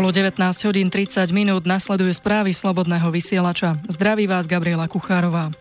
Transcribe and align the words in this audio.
Bolo 0.00 0.16
19 0.16 0.40
hodín 0.64 0.88
30 0.88 1.28
minút, 1.28 1.68
nasleduje 1.68 2.16
správy 2.16 2.56
Slobodného 2.56 3.12
vysielača. 3.12 3.76
Zdraví 3.84 4.24
vás 4.24 4.48
Gabriela 4.48 4.88
Kuchárová. 4.88 5.52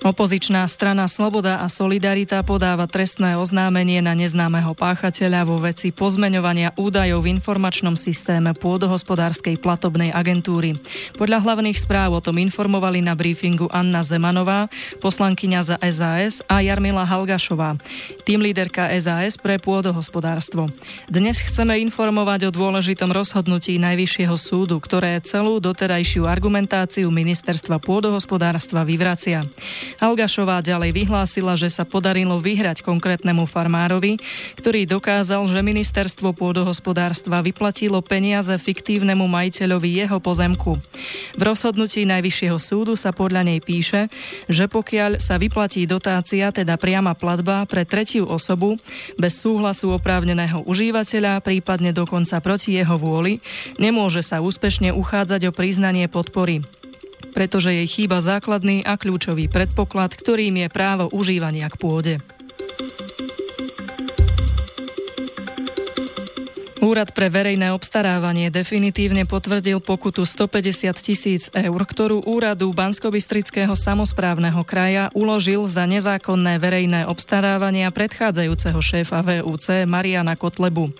Opozičná 0.00 0.64
strana 0.64 1.04
Sloboda 1.12 1.60
a 1.60 1.68
Solidarita 1.68 2.40
podáva 2.40 2.88
trestné 2.88 3.36
oznámenie 3.36 4.00
na 4.00 4.16
neznámeho 4.16 4.72
páchateľa 4.72 5.44
vo 5.44 5.60
veci 5.60 5.92
pozmeňovania 5.92 6.72
údajov 6.72 7.20
v 7.20 7.36
informačnom 7.36 8.00
systéme 8.00 8.56
pôdohospodárskej 8.56 9.60
platobnej 9.60 10.08
agentúry. 10.08 10.80
Podľa 11.20 11.44
hlavných 11.44 11.76
správ 11.76 12.16
o 12.16 12.24
tom 12.24 12.40
informovali 12.40 13.04
na 13.04 13.12
briefingu 13.12 13.68
Anna 13.68 14.00
Zemanová, 14.00 14.72
poslankyňa 15.04 15.60
za 15.68 15.76
SAS 15.92 16.40
a 16.48 16.64
Jarmila 16.64 17.04
Halgašová, 17.04 17.76
tým 18.24 18.40
líderka 18.40 18.88
SAS 19.04 19.36
pre 19.36 19.60
pôdohospodárstvo. 19.60 20.72
Dnes 21.12 21.44
chceme 21.44 21.76
informovať 21.76 22.48
o 22.48 22.54
dôležitom 22.56 23.12
rozhodnutí 23.12 23.76
Najvyššieho 23.76 24.36
súdu, 24.40 24.80
ktoré 24.80 25.20
celú 25.20 25.60
doterajšiu 25.60 26.24
argumentáciu 26.24 27.12
ministerstva 27.12 27.76
pôdohospodárstva 27.84 28.80
vyvracia. 28.88 29.44
Algašová 30.00 30.64
ďalej 30.64 30.96
vyhlásila, 30.96 31.60
že 31.60 31.68
sa 31.68 31.84
podarilo 31.84 32.40
vyhrať 32.40 32.80
konkrétnemu 32.80 33.44
farmárovi, 33.44 34.16
ktorý 34.56 34.88
dokázal, 34.88 35.44
že 35.44 35.60
ministerstvo 35.60 36.32
pôdohospodárstva 36.32 37.44
vyplatilo 37.44 38.00
peniaze 38.00 38.56
fiktívnemu 38.56 39.28
majiteľovi 39.28 40.00
jeho 40.00 40.16
pozemku. 40.16 40.80
V 41.36 41.42
rozhodnutí 41.44 42.08
Najvyššieho 42.08 42.56
súdu 42.56 42.96
sa 42.96 43.12
podľa 43.12 43.44
nej 43.44 43.60
píše, 43.60 44.08
že 44.48 44.72
pokiaľ 44.72 45.20
sa 45.20 45.36
vyplatí 45.36 45.84
dotácia, 45.84 46.48
teda 46.48 46.80
priama 46.80 47.12
platba 47.12 47.68
pre 47.68 47.84
tretiu 47.84 48.24
osobu, 48.24 48.80
bez 49.20 49.36
súhlasu 49.36 49.92
oprávneného 49.92 50.64
užívateľa, 50.64 51.44
prípadne 51.44 51.92
dokonca 51.92 52.40
proti 52.40 52.80
jeho 52.80 52.96
vôli, 52.96 53.36
nemôže 53.76 54.24
sa 54.24 54.40
úspešne 54.40 54.96
uchádzať 54.96 55.52
o 55.52 55.52
priznanie 55.52 56.08
podpory 56.08 56.64
pretože 57.30 57.74
jej 57.74 57.88
chýba 57.88 58.18
základný 58.18 58.82
a 58.82 58.98
kľúčový 58.98 59.46
predpoklad, 59.46 60.14
ktorým 60.14 60.66
je 60.66 60.68
právo 60.68 61.08
užívania 61.10 61.70
k 61.70 61.76
pôde. 61.78 62.14
Úrad 66.90 67.14
pre 67.14 67.30
verejné 67.30 67.70
obstarávanie 67.70 68.50
definitívne 68.50 69.22
potvrdil 69.22 69.78
pokutu 69.78 70.26
150 70.26 70.90
tisíc 70.98 71.46
eur, 71.54 71.78
ktorú 71.86 72.26
úradu 72.26 72.66
Banskobistrického 72.74 73.78
samozprávneho 73.78 74.58
kraja 74.66 75.06
uložil 75.14 75.70
za 75.70 75.86
nezákonné 75.86 76.58
verejné 76.58 77.06
obstarávania 77.06 77.94
predchádzajúceho 77.94 78.82
šéfa 78.82 79.22
VUC 79.22 79.86
Mariana 79.86 80.34
Kotlebu. 80.34 80.90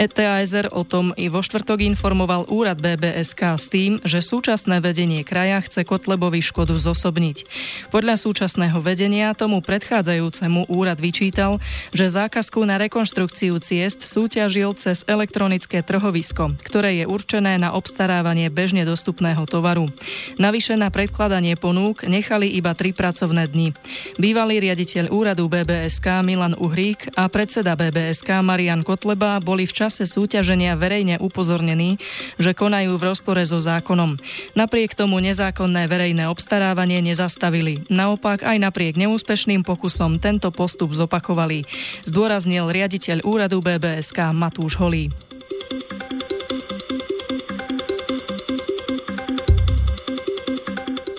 ETASR 0.00 0.72
o 0.72 0.80
tom 0.80 1.12
i 1.12 1.28
vo 1.28 1.44
štvrtok 1.44 1.92
informoval 1.92 2.48
úrad 2.48 2.80
BBSK 2.80 3.60
s 3.60 3.68
tým, 3.68 4.00
že 4.00 4.24
súčasné 4.24 4.80
vedenie 4.80 5.28
kraja 5.28 5.60
chce 5.60 5.84
Kotlebovi 5.84 6.40
škodu 6.40 6.72
zosobniť. 6.72 7.44
Podľa 7.92 8.16
súčasného 8.16 8.80
vedenia 8.80 9.36
tomu 9.36 9.60
predchádzajúcemu 9.60 10.72
úrad 10.72 10.96
vyčítal, 11.04 11.60
že 11.92 12.08
zákazku 12.08 12.64
na 12.64 12.80
rekonštrukciu 12.80 13.60
ciest 13.60 14.08
súťažil 14.08 14.72
cez 14.80 15.04
elektronické 15.04 15.33
elektronické 15.34 15.82
trhovisko, 15.82 16.54
ktoré 16.62 17.02
je 17.02 17.10
určené 17.10 17.58
na 17.58 17.74
obstarávanie 17.74 18.54
bežne 18.54 18.86
dostupného 18.86 19.42
tovaru. 19.50 19.90
Navyše 20.38 20.78
na 20.78 20.94
predkladanie 20.94 21.58
ponúk 21.58 22.06
nechali 22.06 22.54
iba 22.54 22.70
tri 22.78 22.94
pracovné 22.94 23.50
dni. 23.50 23.74
Bývalý 24.14 24.62
riaditeľ 24.62 25.10
úradu 25.10 25.50
BBSK 25.50 26.22
Milan 26.22 26.54
Uhrík 26.54 27.10
a 27.18 27.26
predseda 27.26 27.74
BBSK 27.74 28.46
Marian 28.46 28.86
Kotleba 28.86 29.42
boli 29.42 29.66
v 29.66 29.74
čase 29.74 30.06
súťaženia 30.06 30.78
verejne 30.78 31.18
upozornení, 31.18 31.98
že 32.38 32.54
konajú 32.54 32.94
v 32.94 33.02
rozpore 33.02 33.42
so 33.42 33.58
zákonom. 33.58 34.14
Napriek 34.54 34.94
tomu 34.94 35.18
nezákonné 35.18 35.90
verejné 35.90 36.30
obstarávanie 36.30 37.02
nezastavili. 37.02 37.82
Naopak 37.90 38.46
aj 38.46 38.62
napriek 38.62 38.94
neúspešným 38.94 39.66
pokusom 39.66 40.22
tento 40.22 40.54
postup 40.54 40.94
zopakovali. 40.94 41.66
Zdôraznil 42.06 42.70
riaditeľ 42.70 43.26
úradu 43.26 43.58
BBSK 43.58 44.30
Matúš 44.30 44.78
Holý. 44.78 45.23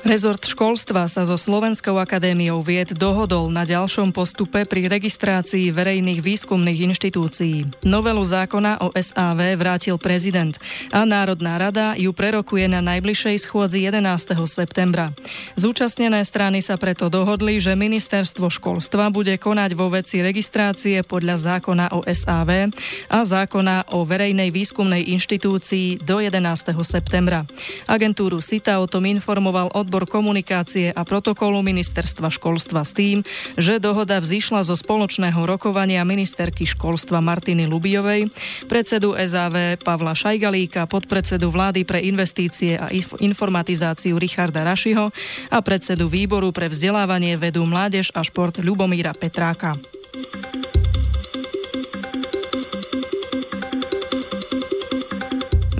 Rezort 0.05 0.45
školstva 0.45 1.09
sa 1.09 1.25
so 1.25 1.33
Slovenskou 1.33 1.97
akadémiou 1.97 2.61
vied 2.61 2.93
dohodol 2.93 3.49
na 3.49 3.65
ďalšom 3.65 4.13
postupe 4.13 4.61
pri 4.61 4.85
registrácii 4.85 5.73
verejných 5.73 6.21
výskumných 6.21 6.93
inštitúcií. 6.93 7.65
Novelu 7.81 8.21
zákona 8.21 8.85
o 8.85 8.93
SAV 8.93 9.57
vrátil 9.57 9.97
prezident 9.97 10.53
a 10.93 11.09
Národná 11.09 11.57
rada 11.57 11.97
ju 11.97 12.13
prerokuje 12.13 12.69
na 12.69 12.85
najbližšej 12.85 13.49
schôdzi 13.49 13.89
11. 13.89 14.37
septembra. 14.45 15.09
Zúčastnené 15.57 16.21
strany 16.21 16.61
sa 16.61 16.77
preto 16.77 17.09
dohodli, 17.09 17.57
že 17.57 17.73
ministerstvo 17.73 18.53
školstva 18.53 19.09
bude 19.09 19.33
konať 19.41 19.73
vo 19.73 19.89
veci 19.89 20.21
registrácie 20.21 21.01
podľa 21.01 21.57
zákona 21.57 21.97
o 21.97 22.05
SAV 22.05 22.69
a 23.09 23.19
zákona 23.25 23.89
o 23.89 24.05
verejnej 24.05 24.53
výskumnej 24.53 25.01
inštitúcii 25.17 26.05
do 26.05 26.21
11. 26.21 26.77
septembra. 26.85 27.41
Agentúru 27.89 28.37
SITA 28.37 28.77
o 28.77 28.85
tom 28.85 29.09
informoval 29.09 29.73
odbor 29.73 29.94
odbor 29.95 30.11
komunikácie 30.11 30.91
a 30.91 31.07
protokolu 31.07 31.63
ministerstva 31.63 32.27
školstva 32.27 32.83
s 32.83 32.91
tým, 32.91 33.23
že 33.55 33.79
dohoda 33.79 34.19
vzýšla 34.19 34.67
zo 34.67 34.75
spoločného 34.75 35.39
rokovania 35.47 36.03
ministerky 36.03 36.67
školstva 36.67 37.23
Martiny 37.23 37.63
Lubiovej, 37.63 38.27
predsedu 38.67 39.15
SAV 39.15 39.79
Pavla 39.79 40.11
Šajgalíka, 40.11 40.83
podpredsedu 40.91 41.47
vlády 41.47 41.87
pre 41.87 42.03
investície 42.03 42.75
a 42.75 42.91
informatizáciu 43.23 44.19
Richarda 44.19 44.67
Rašiho 44.67 45.15
a 45.47 45.57
predsedu 45.63 46.11
výboru 46.11 46.51
pre 46.51 46.67
vzdelávanie, 46.67 47.39
vedu, 47.39 47.63
mládež 47.63 48.11
a 48.11 48.19
šport 48.19 48.59
Ľubomíra 48.59 49.15
Petráka. 49.15 49.79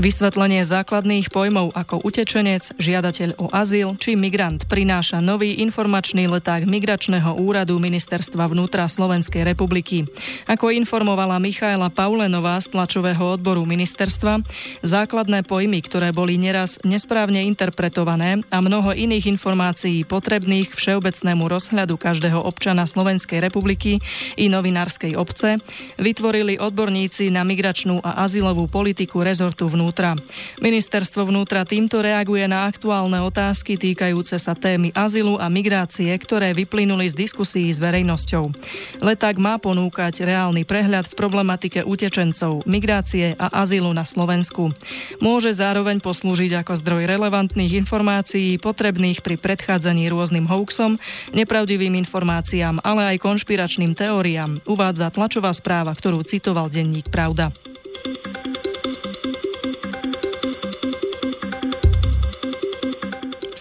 Vysvetlenie 0.06 0.62
základných 0.62 1.34
pojmov 1.34 1.74
ako 1.74 2.06
utečenec, 2.06 2.78
žiadateľ 2.78 3.42
o 3.42 3.50
azyl 3.50 3.98
či 3.98 4.14
migrant 4.14 4.62
prináša 4.70 5.18
nový 5.18 5.58
informačný 5.66 6.30
leták 6.30 6.70
Migračného 6.70 7.42
úradu 7.42 7.82
Ministerstva 7.82 8.46
vnútra 8.46 8.86
Slovenskej 8.86 9.42
republiky. 9.42 10.06
Ako 10.46 10.70
informovala 10.70 11.42
Michaela 11.42 11.90
Paulenová 11.90 12.62
z 12.62 12.70
tlačového 12.78 13.34
odboru 13.34 13.66
ministerstva, 13.66 14.46
základné 14.86 15.42
pojmy, 15.42 15.82
ktoré 15.82 16.14
boli 16.14 16.38
neraz 16.38 16.78
nesprávne 16.86 17.42
interpretované 17.42 18.46
a 18.54 18.62
mnoho 18.62 18.94
iných 18.94 19.26
informácií 19.26 20.06
potrebných 20.06 20.70
všeobecnému 20.70 21.50
rozhľadu 21.50 21.98
každého 21.98 22.46
občana 22.46 22.86
Slovenskej 22.86 23.42
republiky 23.42 23.98
i 24.38 24.54
novinárskej 24.54 25.18
obce, 25.18 25.58
vytvorili 25.98 26.62
odborníci 26.62 27.34
na 27.34 27.42
migračnú 27.42 28.06
a 28.06 28.22
azylovú 28.22 28.70
politiku 28.70 29.26
rezortu 29.26 29.66
vnútra 29.66 29.95
vnútra. 29.96 30.20
Ministerstvo 30.60 31.24
vnútra 31.24 31.64
týmto 31.64 32.04
reaguje 32.04 32.44
na 32.52 32.68
aktuálne 32.68 33.16
otázky 33.24 33.80
týkajúce 33.80 34.36
sa 34.36 34.52
témy 34.52 34.92
azylu 34.92 35.40
a 35.40 35.48
migrácie, 35.48 36.12
ktoré 36.20 36.52
vyplynuli 36.52 37.08
z 37.08 37.16
diskusí 37.16 37.72
s 37.72 37.80
verejnosťou. 37.80 38.52
Leták 39.00 39.40
má 39.40 39.56
ponúkať 39.56 40.28
reálny 40.28 40.68
prehľad 40.68 41.08
v 41.08 41.16
problematike 41.16 41.80
utečencov, 41.88 42.68
migrácie 42.68 43.40
a 43.40 43.64
azylu 43.64 43.96
na 43.96 44.04
Slovensku. 44.04 44.76
Môže 45.24 45.56
zároveň 45.56 46.04
poslúžiť 46.04 46.60
ako 46.60 46.76
zdroj 46.76 47.08
relevantných 47.08 47.80
informácií 47.80 48.60
potrebných 48.60 49.24
pri 49.24 49.40
predchádzaní 49.40 50.12
rôznym 50.12 50.44
hoaxom, 50.44 51.00
nepravdivým 51.32 51.96
informáciám, 52.03 52.84
ale 52.84 53.16
aj 53.16 53.24
konšpiračným 53.24 53.96
teóriám, 53.96 54.59
uvádza 54.68 55.08
tlačová 55.08 55.56
správa, 55.56 55.96
ktorú 55.96 56.28
citoval 56.28 56.68
denník 56.68 57.08
Pravda. 57.08 57.56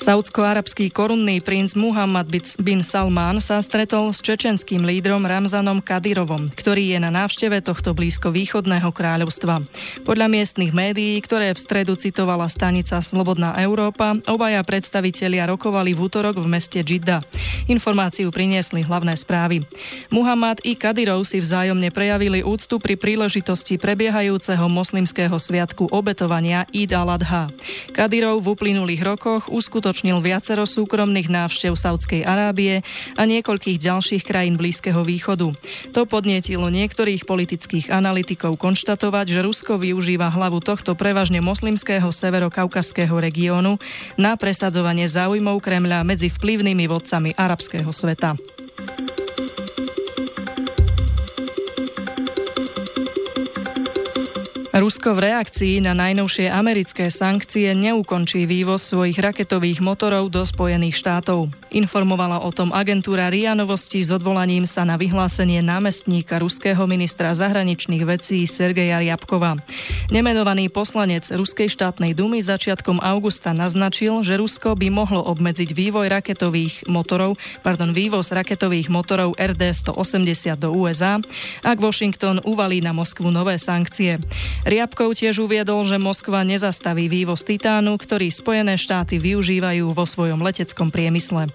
Saudsko-arabský 0.05 0.93
korunný 0.93 1.41
princ 1.41 1.73
Muhammad 1.73 2.29
bin 2.61 2.85
Salman 2.85 3.41
sa 3.41 3.57
stretol 3.65 4.13
s 4.13 4.21
čečenským 4.21 4.85
lídrom 4.85 5.25
Ramzanom 5.25 5.81
Kadirovom, 5.81 6.53
ktorý 6.53 6.93
je 6.93 6.99
na 7.01 7.09
návšteve 7.09 7.65
tohto 7.65 7.97
blízko 7.97 8.29
východného 8.29 8.93
kráľovstva. 8.93 9.65
Podľa 10.05 10.29
miestnych 10.29 10.77
médií, 10.77 11.17
ktoré 11.25 11.57
v 11.57 11.63
stredu 11.65 11.97
citovala 11.97 12.53
stanica 12.53 13.01
Slobodná 13.01 13.57
Európa, 13.57 14.13
obaja 14.29 14.61
predstavitelia 14.61 15.49
rokovali 15.49 15.97
v 15.97 16.01
útorok 16.05 16.37
v 16.37 16.53
meste 16.53 16.85
Džidda. 16.85 17.25
Informáciu 17.73 18.29
priniesli 18.29 18.85
hlavné 18.85 19.17
správy. 19.17 19.65
Muhammad 20.13 20.61
i 20.69 20.77
Kadirov 20.77 21.25
si 21.25 21.41
vzájomne 21.41 21.89
prejavili 21.89 22.45
úctu 22.45 22.77
pri 22.77 23.01
príležitosti 23.01 23.81
prebiehajúceho 23.81 24.69
moslimského 24.69 25.33
sviatku 25.33 25.89
obetovania 25.89 26.69
Id 26.77 26.93
al-Adha. 26.93 27.49
Kadirov 27.97 28.45
v 28.45 28.53
uplynulých 28.53 29.01
rokoch 29.01 29.49
uskutočnil 29.49 29.94
uskutočnil 29.95 30.27
viacero 30.27 30.67
súkromných 30.67 31.31
návštev 31.31 31.79
Saudskej 31.79 32.27
Arábie 32.27 32.83
a 33.15 33.23
niekoľkých 33.31 33.79
ďalších 33.79 34.27
krajín 34.27 34.59
Blízkeho 34.59 35.07
východu. 35.07 35.55
To 35.95 36.03
podnietilo 36.03 36.67
niektorých 36.67 37.23
politických 37.23 37.95
analytikov 37.95 38.59
konštatovať, 38.59 39.39
že 39.39 39.47
Rusko 39.47 39.79
využíva 39.79 40.35
hlavu 40.35 40.59
tohto 40.59 40.99
prevažne 40.99 41.39
moslimského 41.39 42.11
severokaukaského 42.11 43.15
regiónu 43.15 43.79
na 44.19 44.35
presadzovanie 44.35 45.07
záujmov 45.07 45.63
Kremľa 45.63 46.03
medzi 46.03 46.27
vplyvnými 46.27 46.91
vodcami 46.91 47.31
arabského 47.39 47.95
sveta. 47.95 48.35
Rusko 54.85 55.17
v 55.17 55.33
reakcii 55.33 55.81
na 55.81 55.97
najnovšie 55.97 56.53
americké 56.53 57.09
sankcie 57.09 57.73
neukončí 57.73 58.45
vývoz 58.45 58.85
svojich 58.85 59.17
raketových 59.17 59.81
motorov 59.81 60.29
do 60.29 60.45
Spojených 60.45 61.01
štátov. 61.01 61.49
Informovala 61.73 62.45
o 62.45 62.53
tom 62.53 62.69
agentúra 62.69 63.33
RIA 63.33 63.57
Novosti 63.57 64.05
s 64.05 64.13
odvolaním 64.13 64.69
sa 64.69 64.85
na 64.85 65.01
vyhlásenie 65.01 65.65
námestníka 65.65 66.37
ruského 66.37 66.85
ministra 66.85 67.33
zahraničných 67.33 68.05
vecí 68.05 68.45
Sergeja 68.45 69.01
Riabkova. 69.01 69.57
Nemenovaný 70.13 70.69
poslanec 70.69 71.33
Ruskej 71.33 71.73
štátnej 71.73 72.13
dumy 72.13 72.45
začiatkom 72.45 73.01
augusta 73.01 73.57
naznačil, 73.57 74.21
že 74.21 74.37
Rusko 74.37 74.77
by 74.77 74.93
mohlo 74.93 75.25
obmedziť 75.33 75.73
vývoj 75.73 76.13
raketových 76.13 76.93
motorov, 76.93 77.41
pardon, 77.65 77.97
vývoz 77.97 78.29
raketových 78.37 78.93
motorov 78.93 79.33
RD-180 79.41 80.61
do 80.61 80.77
USA, 80.77 81.25
ak 81.65 81.81
Washington 81.81 82.45
uvalí 82.45 82.85
na 82.85 82.93
Moskvu 82.93 83.33
nové 83.33 83.57
sankcie. 83.57 84.21
Riabkov 84.75 85.15
tiež 85.15 85.39
uviedol, 85.39 85.87
že 85.87 86.03
Moskva 86.03 86.43
nezastaví 86.43 87.07
vývoz 87.07 87.47
titánu, 87.47 87.95
ktorý 87.95 88.27
Spojené 88.35 88.75
štáty 88.75 89.23
využívajú 89.23 89.95
vo 89.95 90.03
svojom 90.03 90.43
leteckom 90.43 90.91
priemysle. 90.91 91.47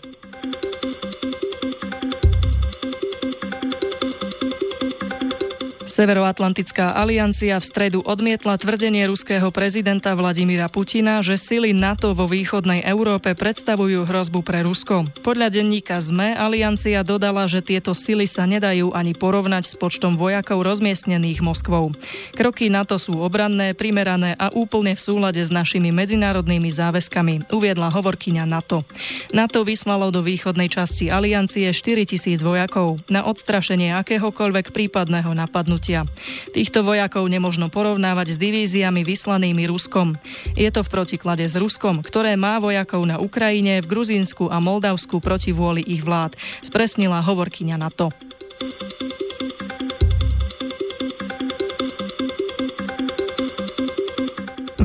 Severoatlantická 5.90 6.94
aliancia 6.94 7.58
v 7.58 7.66
stredu 7.66 8.06
odmietla 8.06 8.62
tvrdenie 8.62 9.10
ruského 9.10 9.50
prezidenta 9.50 10.14
Vladimíra 10.14 10.70
Putina, 10.70 11.18
že 11.26 11.34
sily 11.34 11.74
NATO 11.74 12.14
vo 12.14 12.30
východnej 12.30 12.86
Európe 12.86 13.34
predstavujú 13.34 14.06
hrozbu 14.06 14.46
pre 14.46 14.62
Rusko. 14.62 15.10
Podľa 15.26 15.50
denníka 15.50 15.98
ZME 15.98 16.38
aliancia 16.38 17.02
dodala, 17.02 17.50
že 17.50 17.66
tieto 17.66 17.98
sily 17.98 18.30
sa 18.30 18.46
nedajú 18.46 18.94
ani 18.94 19.18
porovnať 19.18 19.66
s 19.66 19.74
počtom 19.74 20.14
vojakov 20.14 20.62
rozmiestnených 20.62 21.42
Moskvou. 21.42 21.98
Kroky 22.38 22.70
NATO 22.70 23.02
sú 23.02 23.18
obranné, 23.26 23.74
primerané 23.74 24.38
a 24.38 24.54
úplne 24.54 24.94
v 24.94 25.02
súlade 25.02 25.42
s 25.42 25.50
našimi 25.50 25.90
medzinárodnými 25.90 26.70
záväzkami, 26.70 27.50
uviedla 27.50 27.90
hovorkyňa 27.90 28.46
NATO. 28.46 28.86
NATO 29.34 29.66
vyslalo 29.66 30.14
do 30.14 30.22
východnej 30.22 30.70
časti 30.70 31.10
aliancie 31.10 31.74
4 31.74 32.06
tisíc 32.06 32.46
vojakov 32.46 33.02
na 33.10 33.26
odstrašenie 33.26 33.98
akéhokoľvek 33.98 34.70
prípadného 34.70 35.34
napadnutia 35.34 35.79
napätia. 35.80 36.04
Týchto 36.52 36.84
vojakov 36.84 37.32
nemožno 37.32 37.72
porovnávať 37.72 38.36
s 38.36 38.38
divíziami 38.38 39.08
vyslanými 39.08 39.64
Ruskom. 39.72 40.20
Je 40.60 40.68
to 40.68 40.84
v 40.84 40.92
protiklade 40.92 41.48
s 41.48 41.56
Ruskom, 41.56 42.04
ktoré 42.04 42.36
má 42.36 42.60
vojakov 42.60 43.08
na 43.08 43.16
Ukrajine, 43.16 43.80
v 43.80 43.88
Gruzínsku 43.88 44.52
a 44.52 44.60
Moldavsku 44.60 45.24
proti 45.24 45.56
vôli 45.56 45.80
ich 45.88 46.04
vlád, 46.04 46.36
spresnila 46.60 47.24
hovorkyňa 47.24 47.80
NATO. 47.80 48.12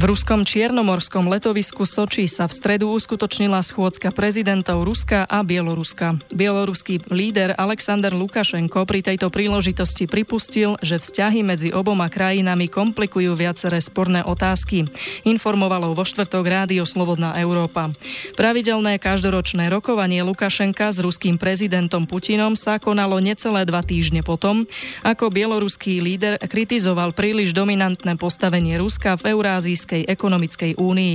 V 0.04 0.12
ruskom 0.12 0.44
čiernomorskom 0.44 1.32
letovisku 1.32 1.88
Soči 1.88 2.28
sa 2.28 2.44
v 2.44 2.52
stredu 2.52 2.92
uskutočnila 2.92 3.64
schôdzka 3.64 4.12
prezidentov 4.12 4.84
Ruska 4.84 5.24
a 5.24 5.40
Bieloruska. 5.40 6.20
Bieloruský 6.28 7.00
líder 7.08 7.56
Aleksandr 7.56 8.12
Lukašenko 8.12 8.84
pri 8.84 9.00
tejto 9.00 9.32
príležitosti 9.32 10.04
pripustil, 10.04 10.76
že 10.84 11.00
vzťahy 11.00 11.40
medzi 11.40 11.72
oboma 11.72 12.12
krajinami 12.12 12.68
komplikujú 12.68 13.32
viaceré 13.32 13.80
sporné 13.80 14.20
otázky. 14.20 14.84
Informovalo 15.24 15.96
vo 15.96 16.04
štvrtok 16.04 16.44
rádio 16.52 16.84
Slobodná 16.84 17.40
Európa. 17.40 17.88
Pravidelné 18.36 19.00
každoročné 19.00 19.72
rokovanie 19.72 20.20
Lukašenka 20.20 20.92
s 20.92 21.00
ruským 21.00 21.40
prezidentom 21.40 22.04
Putinom 22.04 22.60
sa 22.60 22.76
konalo 22.76 23.24
necelé 23.24 23.64
dva 23.64 23.80
týždne 23.80 24.20
potom, 24.20 24.68
ako 25.00 25.32
bieloruský 25.32 26.04
líder 26.04 26.36
kritizoval 26.44 27.16
príliš 27.16 27.56
dominantné 27.56 28.20
postavenie 28.20 28.76
Ruska 28.76 29.16
v 29.16 29.32
eurázijskej 29.32 29.93
Európskej 29.94 30.10
ekonomickej 30.10 30.72
únii. 30.74 31.14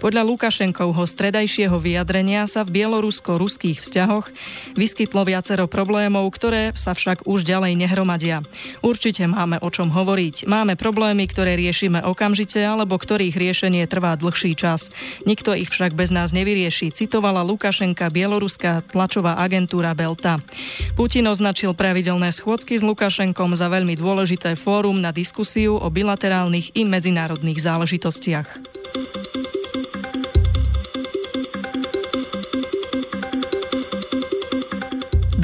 Podľa 0.00 0.22
Lukašenkovho 0.24 1.04
stredajšieho 1.04 1.76
vyjadrenia 1.76 2.48
sa 2.48 2.64
v 2.64 2.80
bielorusko-ruských 2.80 3.84
vzťahoch 3.84 4.32
vyskytlo 4.78 5.28
viacero 5.28 5.68
problémov, 5.68 6.24
ktoré 6.32 6.72
sa 6.72 6.96
však 6.96 7.28
už 7.28 7.44
ďalej 7.44 7.76
nehromadia. 7.76 8.40
Určite 8.80 9.28
máme 9.28 9.60
o 9.60 9.68
čom 9.68 9.92
hovoriť. 9.92 10.48
Máme 10.48 10.78
problémy, 10.80 11.28
ktoré 11.28 11.58
riešime 11.58 12.00
okamžite 12.00 12.62
alebo 12.64 12.96
ktorých 12.96 13.36
riešenie 13.36 13.84
trvá 13.84 14.16
dlhší 14.16 14.56
čas. 14.56 14.88
Nikto 15.28 15.52
ich 15.52 15.68
však 15.68 15.92
bez 15.92 16.08
nás 16.08 16.32
nevyrieši, 16.32 16.94
citovala 16.94 17.44
Lukašenka 17.44 18.08
bieloruská 18.08 18.80
tlačová 18.86 19.36
agentúra 19.36 19.92
Belta. 19.92 20.40
Putin 20.94 21.28
označil 21.28 21.74
pravidelné 21.76 22.30
schôdzky 22.32 22.78
s 22.78 22.86
Lukašenkom 22.86 23.52
za 23.58 23.66
veľmi 23.68 23.98
dôležité 23.98 24.54
fórum 24.54 25.02
na 25.02 25.10
diskusiu 25.10 25.76
o 25.76 25.88
bilaterálnych 25.90 26.78
i 26.78 26.86
medzinárodných 26.86 27.58
záležitostiach 27.58 28.13
záležitostiach. 28.14 28.58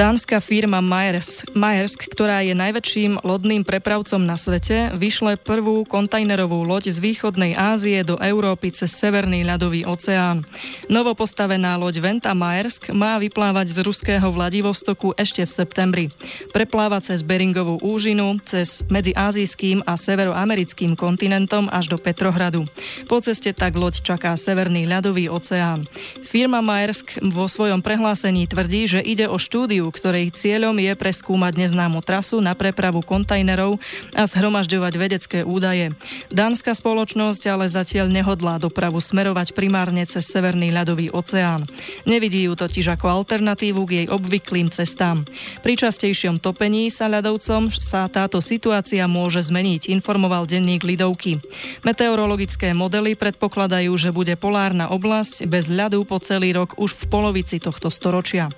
Dánska 0.01 0.41
firma 0.41 0.81
Maersk, 0.81 1.53
Maersk, 1.53 2.09
ktorá 2.09 2.41
je 2.41 2.57
najväčším 2.57 3.21
lodným 3.21 3.69
prepravcom 3.69 4.25
na 4.25 4.41
svete, 4.41 4.97
vyšle 4.97 5.37
prvú 5.37 5.85
kontajnerovú 5.85 6.65
loď 6.65 6.89
z 6.89 7.05
východnej 7.05 7.53
Ázie 7.53 8.01
do 8.01 8.17
Európy 8.17 8.73
cez 8.73 8.97
Severný 8.97 9.45
ľadový 9.45 9.85
oceán. 9.85 10.49
Novopostavená 10.89 11.77
loď 11.77 12.01
Venta 12.01 12.33
Maersk 12.33 12.89
má 12.97 13.21
vyplávať 13.21 13.77
z 13.77 13.79
ruského 13.85 14.25
Vladivostoku 14.33 15.13
ešte 15.21 15.45
v 15.45 15.53
septembri. 15.53 16.05
Prepláva 16.49 17.05
cez 17.05 17.21
Beringovú 17.21 17.77
úžinu, 17.85 18.41
cez 18.41 18.81
medzi 18.89 19.13
azijským 19.13 19.85
a 19.85 20.01
severoamerickým 20.01 20.97
kontinentom 20.97 21.69
až 21.69 21.93
do 21.93 22.01
Petrohradu. 22.01 22.65
Po 23.05 23.21
ceste 23.21 23.53
tak 23.53 23.77
loď 23.77 24.01
čaká 24.01 24.33
Severný 24.41 24.89
ľadový 24.89 25.29
oceán. 25.29 25.85
Firma 26.25 26.65
Maersk 26.65 27.21
vo 27.21 27.45
svojom 27.45 27.85
prehlásení 27.85 28.49
tvrdí, 28.49 28.89
že 28.89 29.05
ide 29.05 29.29
o 29.29 29.37
štúdiu, 29.37 29.90
ktorej 29.93 30.33
cieľom 30.33 30.79
je 30.79 30.93
preskúmať 30.97 31.59
neznámu 31.59 32.01
trasu 32.01 32.39
na 32.41 32.57
prepravu 32.57 33.05
kontajnerov 33.05 33.77
a 34.17 34.23
zhromažďovať 34.25 34.95
vedecké 34.97 35.39
údaje. 35.45 35.93
Dánska 36.33 36.73
spoločnosť 36.73 37.43
ale 37.51 37.67
zatiaľ 37.69 38.09
nehodlá 38.09 38.57
dopravu 38.57 39.03
smerovať 39.03 39.53
primárne 39.53 40.07
cez 40.07 40.27
Severný 40.31 40.71
ľadový 40.71 41.11
oceán. 41.11 41.67
Nevidí 42.07 42.47
ju 42.47 42.55
totiž 42.55 42.95
ako 42.95 43.11
alternatívu 43.11 43.83
k 43.85 43.91
jej 44.03 44.07
obvyklým 44.07 44.71
cestám. 44.71 45.27
Pri 45.61 45.75
častejšom 45.75 46.39
topení 46.39 46.89
sa 46.89 47.11
ľadovcom 47.11 47.75
sa 47.75 48.07
táto 48.07 48.39
situácia 48.39 49.05
môže 49.11 49.43
zmeniť, 49.43 49.91
informoval 49.91 50.47
denník 50.47 50.87
Lidovky. 50.87 51.43
Meteorologické 51.83 52.71
modely 52.73 53.19
predpokladajú, 53.19 53.93
že 53.99 54.15
bude 54.15 54.39
polárna 54.39 54.89
oblasť 54.89 55.51
bez 55.51 55.67
ľadu 55.67 56.07
po 56.07 56.23
celý 56.23 56.55
rok 56.55 56.79
už 56.79 56.95
v 56.95 57.05
polovici 57.11 57.59
tohto 57.59 57.91
storočia. 57.91 58.49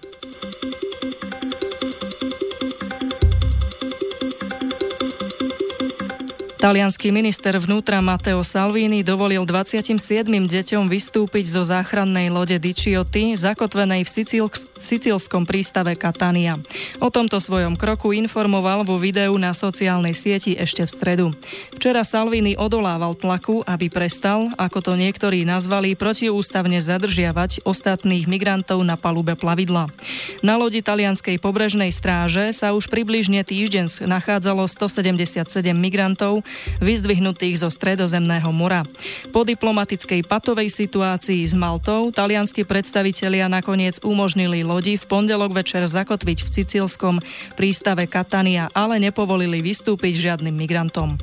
Talianský 6.63 7.11
minister 7.11 7.59
vnútra 7.59 7.99
Matteo 7.99 8.39
Salvini 8.47 9.03
dovolil 9.03 9.43
27 9.43 9.99
deťom 10.31 10.87
vystúpiť 10.87 11.51
zo 11.51 11.67
záchrannej 11.67 12.31
lode 12.31 12.55
Dicioty, 12.55 13.35
zakotvenej 13.35 14.07
v 14.07 14.11
Sicíl- 14.15 14.71
sicílskom 14.79 15.43
prístave 15.43 15.99
Catania. 15.99 16.63
O 17.03 17.11
tomto 17.11 17.43
svojom 17.43 17.75
kroku 17.75 18.15
informoval 18.15 18.87
vo 18.87 18.95
videu 18.95 19.35
na 19.43 19.51
sociálnej 19.59 20.15
sieti 20.15 20.55
ešte 20.55 20.87
v 20.87 20.91
stredu. 20.95 21.27
Včera 21.75 22.07
Salvini 22.07 22.55
odolával 22.55 23.19
tlaku, 23.19 23.67
aby 23.67 23.91
prestal, 23.91 24.55
ako 24.55 24.87
to 24.87 24.93
niektorí 24.95 25.43
nazvali, 25.43 25.99
protiústavne 25.99 26.79
zadržiavať 26.79 27.67
ostatných 27.67 28.31
migrantov 28.31 28.87
na 28.87 28.95
palube 28.95 29.35
plavidla. 29.35 29.91
Na 30.47 30.55
lodi 30.63 30.79
talianskej 30.79 31.43
pobrežnej 31.43 31.91
stráže 31.91 32.55
sa 32.55 32.71
už 32.71 32.87
približne 32.87 33.43
týždeň 33.43 34.07
nachádzalo 34.07 34.71
177 34.71 35.43
migrantov, 35.75 36.47
vyzdvihnutých 36.81 37.63
zo 37.63 37.69
stredozemného 37.69 38.49
mora. 38.51 38.87
Po 39.31 39.45
diplomatickej 39.45 40.25
patovej 40.25 40.73
situácii 40.73 41.43
s 41.45 41.55
Maltou 41.55 42.11
talianskí 42.15 42.65
predstavitelia 42.65 43.51
nakoniec 43.51 44.01
umožnili 44.01 44.63
lodi 44.63 44.97
v 44.97 45.05
pondelok 45.05 45.53
večer 45.53 45.85
zakotviť 45.85 46.39
v 46.45 46.49
Sicílskom 46.49 47.19
prístave 47.59 48.09
Katania, 48.09 48.71
ale 48.73 49.03
nepovolili 49.03 49.61
vystúpiť 49.61 50.31
žiadnym 50.31 50.55
migrantom. 50.55 51.19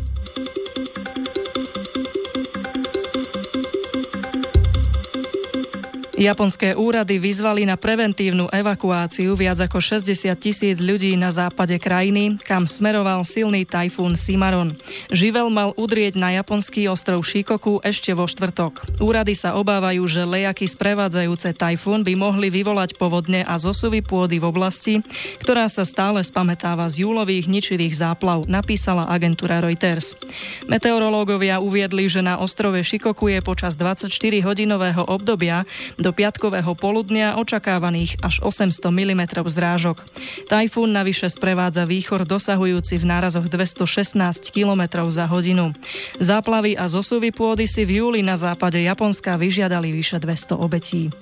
Japonské 6.19 6.75
úrady 6.75 7.15
vyzvali 7.15 7.63
na 7.63 7.79
preventívnu 7.79 8.51
evakuáciu 8.51 9.39
viac 9.39 9.63
ako 9.63 9.79
60 9.79 10.27
tisíc 10.35 10.83
ľudí 10.83 11.15
na 11.15 11.31
západe 11.31 11.79
krajiny, 11.79 12.35
kam 12.43 12.67
smeroval 12.67 13.23
silný 13.23 13.63
tajfún 13.63 14.19
Simaron. 14.19 14.75
Živel 15.15 15.47
mal 15.47 15.71
udrieť 15.79 16.19
na 16.19 16.35
japonský 16.35 16.91
ostrov 16.91 17.23
Shikoku 17.23 17.79
ešte 17.87 18.11
vo 18.11 18.27
štvrtok. 18.27 18.99
Úrady 18.99 19.31
sa 19.31 19.55
obávajú, 19.55 20.03
že 20.11 20.27
lejaky 20.27 20.67
sprevádzajúce 20.67 21.55
tajfún 21.55 22.03
by 22.03 22.19
mohli 22.19 22.51
vyvolať 22.51 22.99
povodne 22.99 23.47
a 23.47 23.55
zosuvy 23.55 24.03
pôdy 24.03 24.43
v 24.43 24.49
oblasti, 24.51 24.99
ktorá 25.39 25.71
sa 25.71 25.87
stále 25.87 26.19
spametáva 26.19 26.91
z 26.91 27.07
júlových 27.07 27.47
ničivých 27.47 27.95
záplav, 27.95 28.43
napísala 28.43 29.07
agentúra 29.07 29.63
Reuters. 29.63 30.19
Meteorológovia 30.67 31.63
uviedli, 31.63 32.11
že 32.11 32.19
na 32.19 32.43
ostrove 32.43 32.83
Shikoku 32.83 33.31
je 33.31 33.39
počas 33.39 33.79
24-hodinového 33.79 35.07
obdobia 35.07 35.63
do 35.95 36.08
do 36.09 36.17
piatkového 36.17 36.73
poludnia 36.73 37.37
očakávaných 37.37 38.17
až 38.25 38.41
800 38.41 38.81
mm 38.81 39.45
zrážok. 39.45 40.01
Tajfún 40.49 40.89
navyše 40.89 41.29
sprevádza 41.29 41.85
výchor 41.85 42.25
dosahujúci 42.25 42.97
v 42.97 43.05
nárazoch 43.05 43.45
216 43.45 44.17
km 44.49 45.05
za 45.13 45.29
hodinu. 45.29 45.77
Záplavy 46.17 46.73
a 46.73 46.89
zosuvy 46.89 47.29
pôdy 47.29 47.69
si 47.69 47.85
v 47.85 48.01
júli 48.01 48.25
na 48.25 48.33
západe 48.33 48.81
Japonska 48.81 49.37
vyžiadali 49.37 49.93
vyše 49.93 50.17
200 50.17 50.57
obetí. 50.57 51.13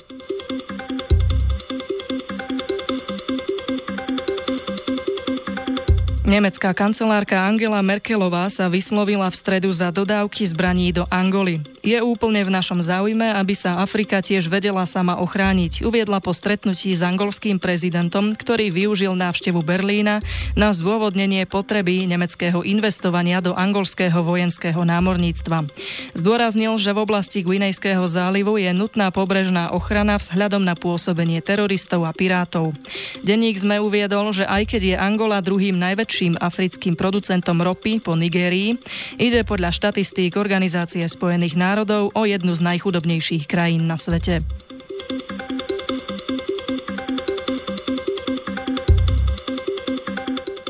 Nemecká 6.23 6.71
kancelárka 6.71 7.43
Angela 7.43 7.83
Merkelová 7.83 8.47
sa 8.47 8.71
vyslovila 8.71 9.27
v 9.27 9.35
stredu 9.35 9.67
za 9.71 9.91
dodávky 9.91 10.47
zbraní 10.47 10.95
do 10.95 11.03
Angoly. 11.11 11.76
Je 11.87 11.95
úplne 12.03 12.43
v 12.43 12.51
našom 12.51 12.83
záujme, 12.83 13.31
aby 13.31 13.55
sa 13.55 13.79
Afrika 13.79 14.19
tiež 14.19 14.51
vedela 14.51 14.83
sama 14.83 15.23
ochrániť, 15.23 15.87
uviedla 15.87 16.19
po 16.19 16.35
stretnutí 16.35 16.91
s 16.91 16.99
angolským 16.99 17.63
prezidentom, 17.63 18.35
ktorý 18.35 18.75
využil 18.75 19.15
návštevu 19.15 19.63
Berlína 19.63 20.19
na 20.51 20.75
zdôvodnenie 20.75 21.47
potreby 21.47 22.03
nemeckého 22.03 22.67
investovania 22.67 23.39
do 23.39 23.55
angolského 23.55 24.19
vojenského 24.19 24.83
námorníctva. 24.83 25.71
Zdôraznil, 26.11 26.75
že 26.75 26.91
v 26.91 27.07
oblasti 27.07 27.39
Guinejského 27.39 28.03
zálivu 28.03 28.59
je 28.59 28.67
nutná 28.75 29.07
pobrežná 29.07 29.71
ochrana 29.71 30.19
vzhľadom 30.19 30.67
na 30.67 30.75
pôsobenie 30.75 31.39
teroristov 31.39 32.03
a 32.03 32.11
pirátov. 32.11 32.75
Denník 33.23 33.63
sme 33.63 33.79
uviedol, 33.79 34.35
že 34.35 34.43
aj 34.43 34.75
keď 34.75 34.81
je 34.83 34.95
Angola 34.99 35.39
druhým 35.39 35.79
najväčším 35.79 36.35
africkým 36.43 36.99
producentom 36.99 37.63
ropy 37.63 38.03
po 38.03 38.11
Nigérii. 38.19 38.75
Ide 39.15 39.47
podľa 39.47 39.71
štatistík 39.71 40.35
Organizácie 40.35 41.07
spojených 41.07 41.55
národov 41.77 42.09
o 42.17 42.25
jednu 42.25 42.57
z 42.57 42.61
najchudobnejších 42.73 43.45
krajín 43.45 43.85
na 43.85 44.01
svete. 44.01 44.41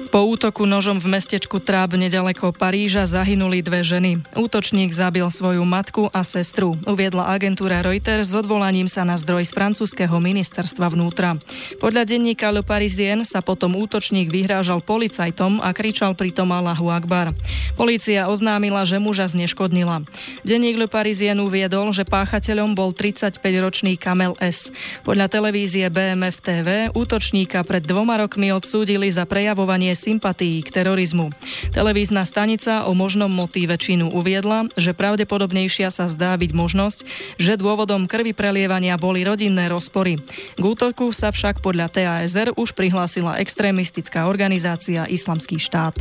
Po 0.07 0.23
útoku 0.23 0.63
nožom 0.63 1.03
v 1.03 1.19
mestečku 1.19 1.59
Tráb 1.59 1.99
nedaleko 1.99 2.55
Paríža 2.55 3.03
zahynuli 3.03 3.59
dve 3.59 3.83
ženy. 3.83 4.23
Útočník 4.39 4.95
zabil 4.95 5.27
svoju 5.27 5.67
matku 5.67 6.07
a 6.15 6.23
sestru, 6.23 6.79
uviedla 6.87 7.27
agentúra 7.27 7.83
Reuters 7.83 8.31
s 8.31 8.39
odvolaním 8.39 8.87
sa 8.87 9.03
na 9.03 9.19
zdroj 9.19 9.43
z 9.43 9.51
francúzského 9.51 10.15
ministerstva 10.15 10.95
vnútra. 10.95 11.35
Podľa 11.83 12.07
denníka 12.07 12.47
Le 12.55 12.63
Parisien 12.63 13.19
sa 13.27 13.43
potom 13.43 13.75
útočník 13.75 14.31
vyhrážal 14.31 14.79
policajtom 14.79 15.59
a 15.59 15.75
kričal 15.75 16.15
pritom 16.15 16.55
Allahu 16.55 16.87
Akbar. 16.87 17.35
Polícia 17.75 18.31
oznámila, 18.31 18.87
že 18.87 19.03
muža 19.03 19.27
zneškodnila. 19.27 20.07
Denník 20.47 20.79
Le 20.79 20.87
Parisien 20.87 21.35
uviedol, 21.43 21.91
že 21.91 22.07
páchateľom 22.07 22.79
bol 22.79 22.95
35-ročný 22.95 23.99
Kamel 23.99 24.39
S. 24.39 24.71
Podľa 25.03 25.27
televízie 25.27 25.91
BMF 25.91 26.39
TV 26.39 26.87
útočníka 26.95 27.67
pred 27.67 27.83
dvoma 27.83 28.15
rokmi 28.23 28.55
odsúdili 28.55 29.11
za 29.11 29.27
prejavovanie 29.27 29.96
sympatií 29.97 30.61
k 30.61 30.69
terorizmu. 30.69 31.33
Televízna 31.73 32.21
stanica 32.21 32.85
o 32.85 32.93
možnom 32.93 33.33
motíve 33.33 33.73
činu 33.81 34.13
uviedla, 34.13 34.69
že 34.77 34.93
pravdepodobnejšia 34.93 35.89
sa 35.89 36.05
zdá 36.05 36.37
byť 36.37 36.51
možnosť, 36.53 36.99
že 37.41 37.57
dôvodom 37.57 38.05
krvi 38.05 38.37
prelievania 38.37 39.01
boli 39.01 39.25
rodinné 39.25 39.65
rozpory. 39.73 40.21
K 40.53 40.61
útoku 40.61 41.09
sa 41.09 41.33
však 41.33 41.65
podľa 41.65 41.89
TASR 41.89 42.53
už 42.53 42.77
prihlásila 42.77 43.41
extrémistická 43.41 44.29
organizácia 44.29 45.09
Islamský 45.09 45.57
štát. 45.57 45.97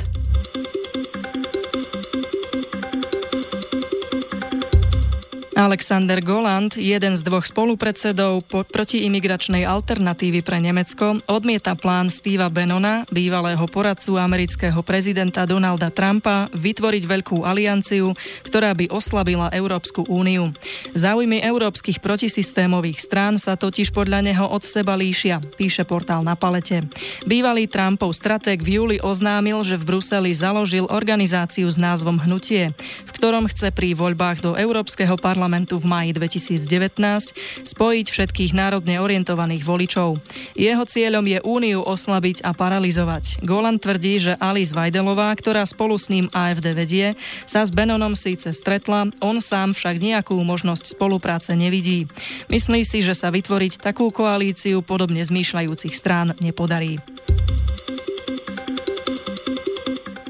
Alexander 5.56 6.20
Goland, 6.20 6.76
jeden 6.76 7.16
z 7.16 7.24
dvoch 7.24 7.48
spolupredsedov 7.48 8.44
protiimigračnej 8.68 9.64
alternatívy 9.64 10.44
pre 10.44 10.60
Nemecko, 10.60 11.24
odmieta 11.24 11.72
plán 11.72 12.12
Steva 12.12 12.52
Benona, 12.52 13.08
bývalého 13.08 13.64
poradcu 13.64 14.20
amerického 14.20 14.76
prezidenta 14.84 15.48
Donalda 15.48 15.88
Trumpa, 15.88 16.52
vytvoriť 16.52 17.08
veľkú 17.08 17.48
alianciu, 17.48 18.12
ktorá 18.44 18.76
by 18.76 18.92
oslabila 18.92 19.48
Európsku 19.48 20.04
úniu. 20.12 20.52
Záujmy 20.92 21.40
európskych 21.40 22.04
protisystémových 22.04 23.00
strán 23.00 23.40
sa 23.40 23.56
totiž 23.56 23.96
podľa 23.96 24.28
neho 24.28 24.44
od 24.44 24.60
seba 24.60 24.92
líšia, 24.92 25.40
píše 25.56 25.88
portál 25.88 26.20
na 26.20 26.36
palete. 26.36 26.84
Bývalý 27.24 27.64
Trumpov 27.64 28.12
stratég 28.12 28.60
v 28.60 28.76
júli 28.76 28.96
oznámil, 29.00 29.64
že 29.64 29.80
v 29.80 29.88
Bruseli 29.88 30.36
založil 30.36 30.84
organizáciu 30.84 31.64
s 31.64 31.80
názvom 31.80 32.20
Hnutie, 32.20 32.76
v 33.08 33.10
ktorom 33.16 33.48
chce 33.48 33.72
pri 33.72 33.96
voľbách 33.96 34.44
do 34.44 34.52
Európskeho 34.52 35.16
parlamentu 35.16 35.45
parlamentu 35.46 35.78
v 35.78 35.86
maji 35.86 36.10
2019 36.10 37.62
spojiť 37.62 38.06
všetkých 38.10 38.50
národne 38.50 38.98
orientovaných 38.98 39.62
voličov. 39.62 40.18
Jeho 40.58 40.82
cieľom 40.82 41.22
je 41.22 41.38
úniu 41.46 41.86
oslabiť 41.86 42.42
a 42.42 42.50
paralizovať. 42.50 43.46
Golan 43.46 43.78
tvrdí, 43.78 44.18
že 44.18 44.34
Alice 44.42 44.74
Vajdelová, 44.74 45.30
ktorá 45.38 45.62
spolu 45.62 45.94
s 45.94 46.10
ním 46.10 46.26
AFD 46.34 46.74
vedie, 46.74 47.14
sa 47.46 47.62
s 47.62 47.70
Benonom 47.70 48.18
síce 48.18 48.50
stretla, 48.50 49.14
on 49.22 49.38
sám 49.38 49.70
však 49.70 50.02
nejakú 50.02 50.34
možnosť 50.34 50.98
spolupráce 50.98 51.54
nevidí. 51.54 52.10
Myslí 52.50 52.82
si, 52.82 53.06
že 53.06 53.14
sa 53.14 53.30
vytvoriť 53.30 53.78
takú 53.78 54.10
koalíciu 54.10 54.82
podobne 54.82 55.22
zmýšľajúcich 55.22 55.94
strán 55.94 56.34
nepodarí. 56.42 56.98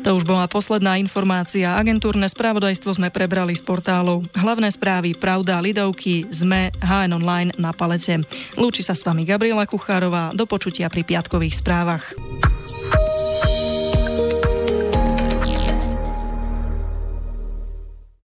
To 0.07 0.15
už 0.15 0.23
bola 0.23 0.47
posledná 0.47 1.03
informácia. 1.03 1.75
Agentúrne 1.75 2.31
spravodajstvo 2.31 2.95
sme 2.95 3.11
prebrali 3.11 3.59
z 3.59 3.63
portálov. 3.67 4.23
Hlavné 4.39 4.71
správy 4.71 5.19
Pravda, 5.19 5.59
Lidovky, 5.59 6.31
ZME, 6.31 6.71
HN 6.79 7.19
Online 7.19 7.51
na 7.59 7.75
palete. 7.75 8.23
Lúči 8.55 8.87
sa 8.87 8.95
s 8.95 9.03
vami 9.03 9.27
Gabriela 9.27 9.67
Kuchárová. 9.67 10.31
Do 10.31 10.47
počutia 10.47 10.87
pri 10.87 11.03
piatkových 11.03 11.59
správach. 11.59 12.15